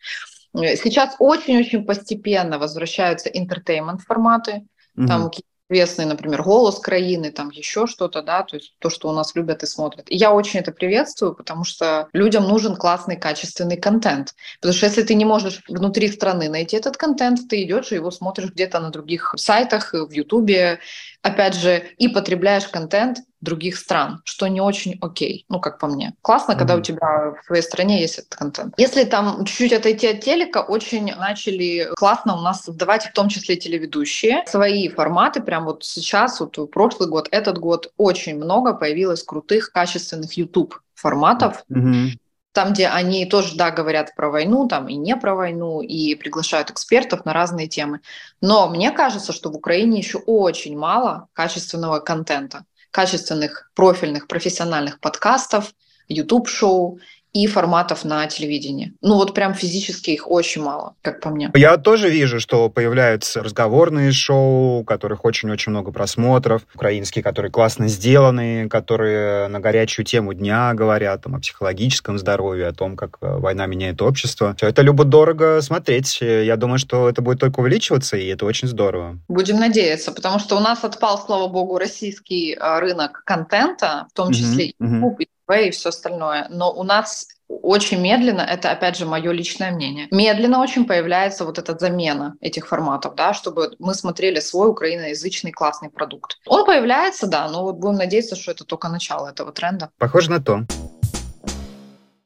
[0.54, 4.66] Э, сейчас очень-очень постепенно возвращаются entertainment форматы,
[4.98, 5.08] mm-hmm.
[5.08, 5.32] там
[5.72, 9.64] известный, например, голос краины, там еще что-то, да, то есть то, что у нас любят
[9.64, 10.06] и смотрят.
[10.10, 14.36] И я очень это приветствую, потому что людям нужен классный, качественный контент.
[14.60, 18.12] Потому что если ты не можешь внутри страны найти этот контент, ты идешь и его
[18.12, 20.80] смотришь где-то на других сайтах, в Ютубе,
[21.22, 26.14] опять же, и потребляешь контент других стран, что не очень окей, ну, как по мне.
[26.22, 26.58] Классно, mm-hmm.
[26.58, 28.74] когда у тебя в твоей стране есть этот контент.
[28.78, 33.56] Если там чуть-чуть отойти от телека, очень начали классно у нас создавать, в том числе
[33.56, 35.42] телеведущие, свои форматы.
[35.42, 41.64] Прям вот сейчас, вот прошлый год, этот год, очень много появилось крутых, качественных YouTube форматов.
[41.72, 42.18] Mm-hmm
[42.54, 46.70] там, где они тоже, да, говорят про войну, там и не про войну, и приглашают
[46.70, 48.02] экспертов на разные темы.
[48.42, 55.74] Но мне кажется, что в Украине еще очень мало качественного контента, качественных профильных профессиональных подкастов,
[56.08, 57.00] YouTube-шоу
[57.34, 58.94] и форматов на телевидении.
[59.02, 61.52] Ну вот прям физически их очень мало, как по мне.
[61.56, 67.88] Я тоже вижу, что появляются разговорные шоу, у которых очень-очень много просмотров, украинские, которые классно
[67.88, 73.38] сделаны, которые на горячую тему дня говорят там, о психологическом здоровье, о том, как э,
[73.38, 74.54] война меняет общество.
[74.58, 76.20] Все это любо-дорого смотреть.
[76.22, 79.18] Я думаю, что это будет только увеличиваться, и это очень здорово.
[79.28, 84.32] Будем надеяться, потому что у нас отпал, слава богу, российский э, рынок контента, в том
[84.34, 84.96] числе mm-hmm.
[84.96, 85.28] YouTube
[85.60, 86.48] и все остальное.
[86.50, 87.28] Но у нас
[87.62, 92.68] очень медленно, это опять же мое личное мнение, медленно очень появляется вот эта замена этих
[92.68, 96.38] форматов, да, чтобы мы смотрели свой украиноязычный классный продукт.
[96.46, 99.90] Он появляется, да, но вот будем надеяться, что это только начало этого тренда.
[99.98, 100.66] Похоже на то.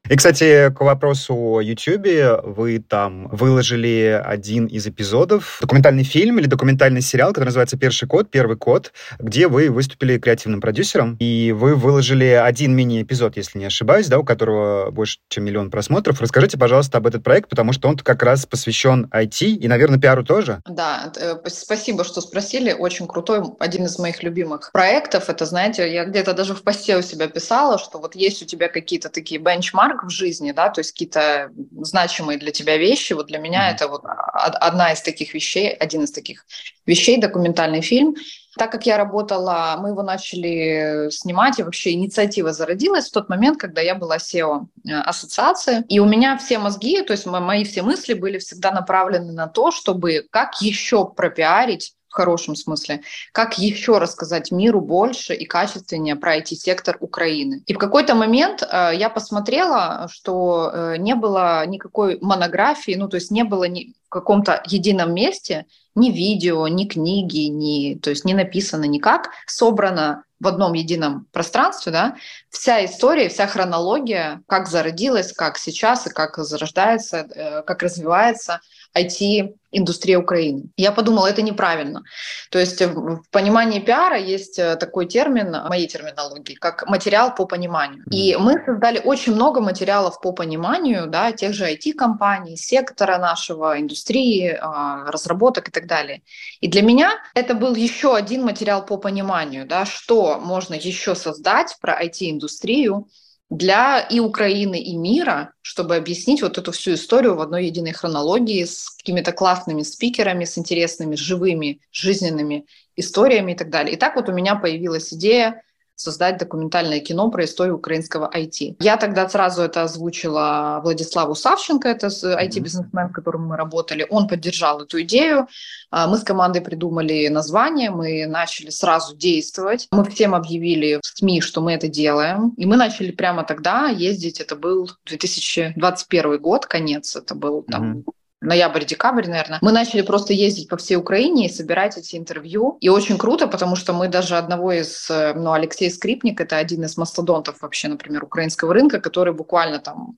[0.07, 6.45] И, кстати, к вопросу о YouTube, вы там выложили один из эпизодов, документальный фильм или
[6.45, 11.73] документальный сериал, который называется «Первый код», «Первый код», где вы выступили креативным продюсером, и вы
[11.73, 16.21] выложили один мини-эпизод, если не ошибаюсь, да, у которого больше, чем миллион просмотров.
[16.21, 20.23] Расскажите, пожалуйста, об этот проект, потому что он как раз посвящен IT и, наверное, пиару
[20.23, 20.61] тоже.
[20.69, 22.73] Да, э, спасибо, что спросили.
[22.73, 25.29] Очень крутой, один из моих любимых проектов.
[25.29, 28.67] Это, знаете, я где-то даже в посте у себя писала, что вот есть у тебя
[28.67, 33.13] какие-то такие бенчмарки, марк в жизни, да, то есть какие-то значимые для тебя вещи.
[33.13, 33.75] Вот для меня mm-hmm.
[33.75, 36.45] это вот одна из таких вещей, один из таких
[36.85, 38.15] вещей, документальный фильм.
[38.57, 43.59] Так как я работала, мы его начали снимать, и вообще инициатива зародилась в тот момент,
[43.59, 45.83] когда я была SEO э, ассоциации.
[45.89, 49.71] И у меня все мозги, то есть мои все мысли были всегда направлены на то,
[49.71, 53.01] чтобы как еще пропиарить хорошем смысле,
[53.31, 57.61] как еще рассказать миру больше и качественнее про IT-сектор Украины.
[57.65, 63.15] И в какой-то момент э, я посмотрела, что э, не было никакой монографии, ну то
[63.15, 68.25] есть не было ни в каком-то едином месте ни видео, ни книги, ни, то есть
[68.25, 72.15] не написано никак, собрано в одном едином пространстве, да,
[72.49, 78.59] вся история, вся хронология, как зародилась, как сейчас и как зарождается, э, как развивается
[78.95, 80.69] IT-индустрия Украины.
[80.77, 82.03] Я подумала, это неправильно.
[82.49, 88.03] То есть в понимании пиара есть э, такой термин, моей терминологии, как материал по пониманию.
[88.11, 94.57] И мы создали очень много материалов по пониманию да, тех же IT-компаний, сектора нашего, индустрии,
[94.61, 96.21] а, разработок и так далее.
[96.61, 101.75] И для меня это был еще один материал по пониманию, да, что можно еще создать
[101.81, 103.07] про IT-индустрию,
[103.49, 108.63] для и Украины, и мира, чтобы объяснить вот эту всю историю в одной единой хронологии
[108.63, 113.95] с какими-то классными спикерами, с интересными, живыми, жизненными историями и так далее.
[113.95, 115.61] И так вот у меня появилась идея
[115.95, 118.75] создать документальное кино про историю украинского IT.
[118.79, 124.05] Я тогда сразу это озвучила Владиславу Савченко, это IT-бизнесмен, с которым мы работали.
[124.09, 125.47] Он поддержал эту идею.
[125.91, 129.87] А, мы с командой придумали название, мы начали сразу действовать.
[129.91, 132.49] Мы всем объявили в СМИ, что мы это делаем.
[132.57, 134.39] И мы начали прямо тогда ездить.
[134.39, 137.15] Это был 2021 год, конец.
[137.15, 138.11] Это был там mm-hmm
[138.45, 142.77] ноябрь-декабрь, наверное, мы начали просто ездить по всей Украине и собирать эти интервью.
[142.81, 146.83] И очень круто, потому что мы даже одного из, э, ну, Алексей Скрипник, это один
[146.83, 150.17] из мастодонтов вообще, например, украинского рынка, который буквально там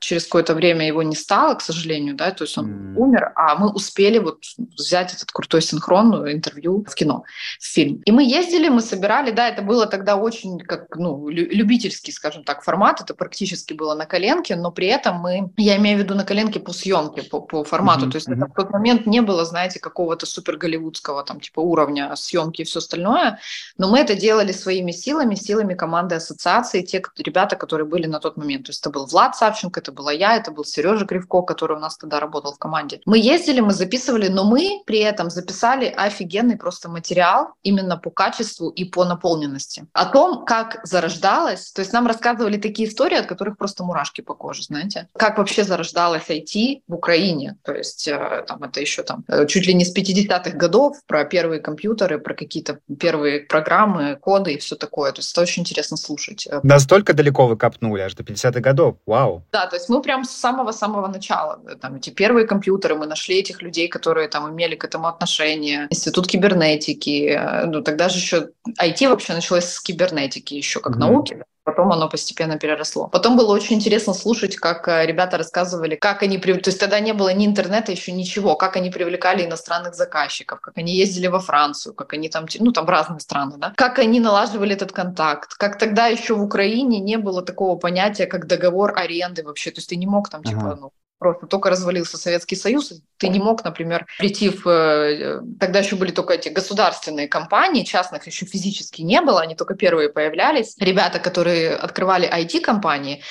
[0.00, 2.96] через какое-то время его не стало, к сожалению, да, то есть он mm.
[2.96, 4.42] умер, а мы успели вот
[4.78, 7.24] взять этот крутой синхрон, ну, интервью в кино,
[7.58, 8.02] в фильм.
[8.04, 12.62] И мы ездили, мы собирали, да, это было тогда очень как, ну, любительский, скажем так,
[12.62, 16.24] формат, это практически было на коленке, но при этом мы, я имею в виду на
[16.24, 18.10] коленке по съемке, по, по формату, mm-hmm.
[18.10, 22.14] то есть это в тот момент не было, знаете, какого-то супер голливудского там типа уровня
[22.16, 23.38] съемки и все остальное,
[23.78, 28.36] но мы это делали своими силами, силами команды ассоциации, те ребята, которые были на тот
[28.36, 31.76] момент, то есть это был Влад Савченко, это была я, это был Сережа Кривко, который
[31.76, 33.00] у нас тогда работал в команде.
[33.06, 38.68] Мы ездили, мы записывали, но мы при этом записали офигенный просто материал именно по качеству
[38.68, 39.86] и по наполненности.
[39.92, 44.34] О том, как зарождалось, то есть нам рассказывали такие истории, от которых просто мурашки по
[44.34, 45.08] коже, знаете.
[45.16, 49.66] Как вообще зарождалось IT в Украине, то есть э, там это еще там э, чуть
[49.66, 54.74] ли не с 50-х годов, про первые компьютеры, про какие-то первые программы, коды и все
[54.74, 55.12] такое.
[55.12, 56.48] То есть это очень интересно слушать.
[56.64, 58.96] Настолько далеко вы копнули, аж до 50-х годов.
[59.06, 59.44] Вау.
[59.52, 63.62] Да, то есть мы прям с самого-самого начала, там эти первые компьютеры, мы нашли этих
[63.62, 68.48] людей, которые там имели к этому отношение, институт кибернетики, э, ну тогда же еще
[68.80, 70.98] IT вообще началось с кибернетики еще как mm-hmm.
[70.98, 73.08] науки, Потом оно постепенно переросло.
[73.08, 76.38] Потом было очень интересно слушать, как э, ребята рассказывали, как они...
[76.38, 80.78] То есть тогда не было ни интернета, еще ничего, как они привлекали иностранных заказчиков, как
[80.78, 82.46] они ездили во Францию, как они там...
[82.60, 83.72] Ну, там разные страны, да?
[83.76, 85.54] Как они налаживали этот контакт.
[85.54, 89.72] Как тогда еще в Украине не было такого понятия, как договор аренды вообще.
[89.72, 90.78] То есть ты не мог там, типа, ага.
[90.80, 94.66] ну, Просто только развалился Советский Союз, ты не мог, например, прийти в...
[94.68, 99.74] Э, тогда еще были только эти государственные компании, частных еще физически не было, они только
[99.74, 100.76] первые появлялись.
[100.78, 103.22] Ребята, которые открывали IT-компании,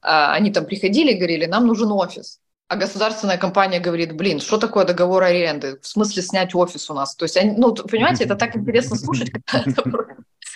[0.00, 2.40] а, они там приходили и говорили, нам нужен офис.
[2.68, 5.78] А государственная компания говорит, блин, что такое договор аренды?
[5.82, 7.14] В смысле снять офис у нас?
[7.14, 9.82] То есть, они, ну, понимаете, это так интересно слушать, когда это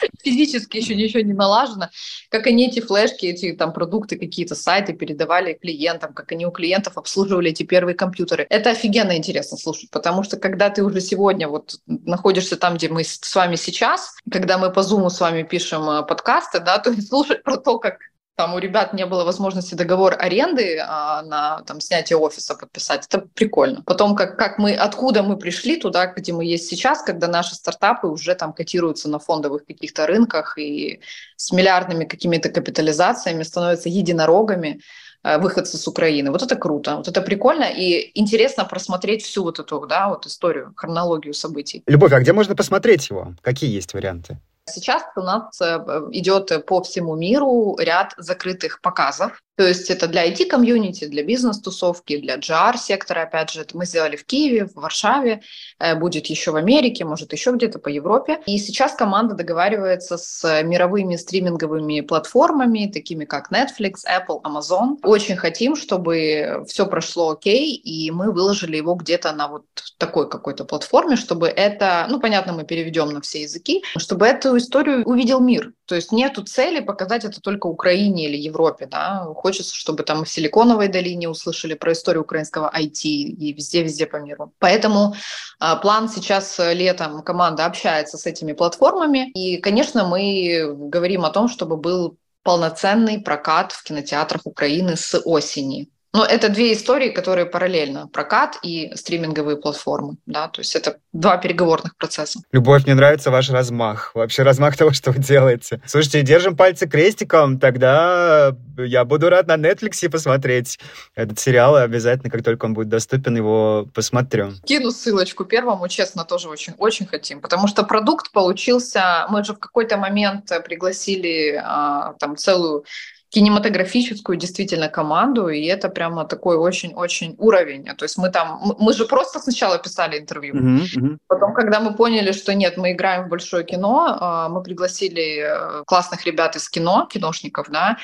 [0.23, 1.91] физически еще ничего не налажено,
[2.31, 6.97] как они эти флешки, эти там продукты, какие-то сайты передавали клиентам, как они у клиентов
[6.97, 8.47] обслуживали эти первые компьютеры.
[8.51, 13.05] Это офигенно интересно слушать, потому что когда ты уже сегодня вот находишься там, где мы
[13.05, 17.43] с вами сейчас, когда мы по Zoom с вами пишем э, подкасты, да, то слушать
[17.43, 17.99] про то, как
[18.39, 23.05] там у ребят не было возможности договор аренды а, на там, снятие офиса подписать.
[23.09, 23.83] Это прикольно.
[23.85, 28.07] Потом, как, как мы, откуда мы пришли туда, где мы есть сейчас, когда наши стартапы
[28.07, 31.01] уже там котируются на фондовых каких-то рынках и
[31.35, 34.83] с миллиардными какими-то капитализациями становятся единорогами
[35.25, 36.31] э, выходцы с Украины.
[36.31, 40.73] Вот это круто, вот это прикольно и интересно просмотреть всю вот эту да, вот историю,
[40.77, 41.83] хронологию событий.
[41.89, 43.35] Любовь, а где можно посмотреть его?
[43.43, 44.39] Какие есть варианты?
[44.69, 45.79] Сейчас у нас э,
[46.13, 52.37] идет по всему миру ряд закрытых показов, то есть это для IT-комьюнити, для бизнес-тусовки, для
[52.37, 55.41] GR-сектора, опять же, это мы сделали в Киеве, в Варшаве,
[55.81, 58.39] э, будет еще в Америке, может еще где-то по Европе.
[58.47, 64.99] И сейчас команда договаривается с мировыми стриминговыми платформами, такими как Netflix, Apple, Amazon.
[65.03, 69.65] Очень хотим, чтобы все прошло окей, и мы выложили его где-то на вот
[69.99, 75.03] такой какой-то платформе, чтобы это, ну, понятно, мы переведем на все языки, чтобы эту историю
[75.05, 75.73] увидел мир.
[75.87, 80.29] То есть нету цели показать это только Украине или Европе, да, хочется, чтобы там в
[80.29, 84.53] Силиконовой долине услышали про историю украинского IT и везде-везде по миру.
[84.59, 85.15] Поэтому
[85.61, 89.31] э, план сейчас э, летом команда общается с этими платформами.
[89.31, 95.89] И, конечно, мы говорим о том, чтобы был полноценный прокат в кинотеатрах Украины с осени
[96.15, 98.09] Но это две истории, которые параллельно.
[98.09, 100.17] Прокат и стриминговые платформы.
[100.25, 100.49] Да?
[100.49, 102.41] То есть это два переговорных процесса.
[102.51, 104.13] Любовь, мне нравится ваш размах.
[104.15, 105.83] Вообще размах того, что вы делаете.
[105.85, 110.79] Слушайте, держим пальцы крестиком, тогда я буду рад на Netflix посмотреть
[111.15, 111.77] этот сериал.
[111.77, 114.53] И обязательно, как только он будет доступен, его посмотрю.
[114.65, 117.41] Кину ссылочку первому, честно, тоже очень, очень хотим.
[117.41, 119.27] Потому что продукт получился...
[119.29, 122.85] Мы же в какой-то момент пригласили а, там целую
[123.31, 127.85] кинематографическую действительно команду, и это прямо такой очень-очень уровень.
[127.97, 131.19] То есть мы там, мы же просто сначала писали интервью, uh-huh.
[131.27, 135.85] потом, когда мы поняли, что нет, мы играем в большое кино, а, мы пригласили э,
[135.85, 137.99] классных ребят из кино, киношников, да,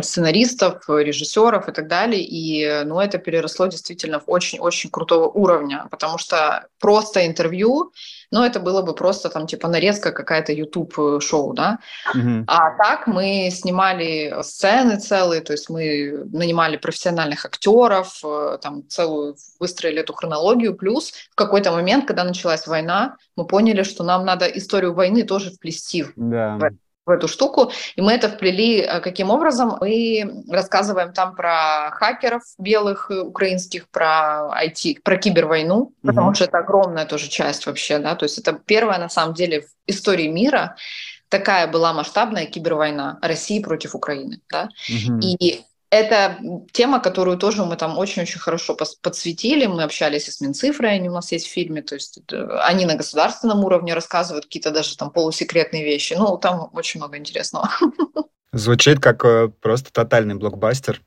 [0.00, 6.18] сценаристов, режиссеров и так далее, и ну, это переросло действительно в очень-очень крутого уровня, потому
[6.18, 7.92] что просто интервью
[8.30, 11.78] но это было бы просто там типа нарезка какая-то YouTube-шоу, да.
[12.14, 12.44] Mm-hmm.
[12.46, 19.36] А так мы снимали сцены целые, то есть мы нанимали профессиональных актеров, э, там целую
[19.60, 20.74] выстроили эту хронологию.
[20.74, 25.50] Плюс в какой-то момент, когда началась война, мы поняли, что нам надо историю войны тоже
[25.50, 26.58] вплести да.
[26.58, 27.70] в в эту штуку.
[27.94, 29.78] И мы это вплели э, каким образом?
[29.80, 36.06] Мы рассказываем там про хакеров белых украинских, про IT, про кибервойну, mm-hmm.
[36.06, 39.62] потому что это огромная тоже часть вообще, да, то есть это первая на самом деле
[39.62, 40.76] в истории мира
[41.28, 45.20] такая была масштабная кибервойна России против Украины, да, mm-hmm.
[45.20, 45.64] и
[45.96, 46.38] это
[46.72, 49.66] тема, которую тоже мы там очень-очень хорошо подсветили.
[49.66, 52.20] Мы общались и с Минцифрой, они у нас есть в фильме, то есть
[52.62, 56.14] они на государственном уровне рассказывают какие-то даже там полусекретные вещи.
[56.16, 57.70] Ну, там очень много интересного.
[58.52, 61.02] Звучит как э, просто тотальный блокбастер.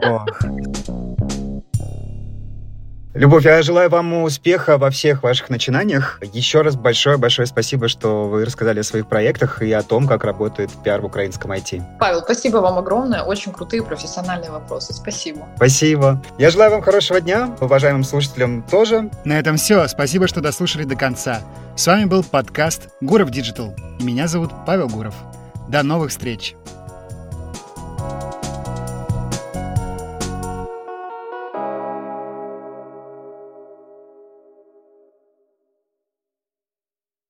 [3.16, 6.20] Любовь, я желаю вам успеха во всех ваших начинаниях.
[6.34, 10.70] Еще раз большое-большое спасибо, что вы рассказали о своих проектах и о том, как работает
[10.84, 11.82] пиар в украинском IT.
[11.98, 13.22] Павел, спасибо вам огромное.
[13.22, 14.92] Очень крутые профессиональные вопросы.
[14.92, 15.46] Спасибо.
[15.56, 16.22] Спасибо.
[16.36, 19.08] Я желаю вам хорошего дня, уважаемым слушателям тоже.
[19.24, 19.88] На этом все.
[19.88, 21.40] Спасибо, что дослушали до конца.
[21.74, 23.74] С вами был подкаст Гуров Digital.
[23.98, 25.14] И меня зовут Павел Гуров.
[25.68, 26.54] До новых встреч.